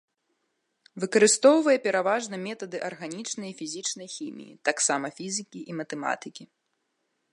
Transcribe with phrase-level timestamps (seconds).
[1.01, 6.43] Выкарыстоўвае пераважна метады арганічнай і фізічнай хіміі, таксама фізікі і матэматыкі.